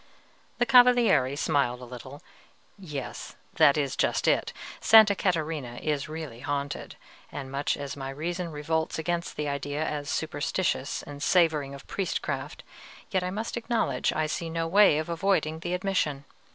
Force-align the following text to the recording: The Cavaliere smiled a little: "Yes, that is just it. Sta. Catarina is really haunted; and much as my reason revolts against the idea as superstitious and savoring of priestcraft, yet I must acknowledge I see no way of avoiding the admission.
The 0.57 0.65
Cavaliere 0.65 1.35
smiled 1.37 1.79
a 1.79 1.85
little: 1.85 2.23
"Yes, 2.79 3.35
that 3.57 3.77
is 3.77 3.95
just 3.95 4.27
it. 4.27 4.51
Sta. 4.79 5.05
Catarina 5.13 5.75
is 5.75 6.09
really 6.09 6.39
haunted; 6.39 6.95
and 7.31 7.51
much 7.51 7.77
as 7.77 7.95
my 7.95 8.09
reason 8.09 8.51
revolts 8.51 8.97
against 8.97 9.35
the 9.35 9.47
idea 9.47 9.85
as 9.85 10.09
superstitious 10.09 11.03
and 11.03 11.21
savoring 11.21 11.75
of 11.75 11.85
priestcraft, 11.85 12.63
yet 13.11 13.21
I 13.23 13.29
must 13.29 13.55
acknowledge 13.57 14.11
I 14.11 14.25
see 14.25 14.49
no 14.49 14.67
way 14.67 14.97
of 14.97 15.07
avoiding 15.07 15.59
the 15.59 15.75
admission. 15.75 16.25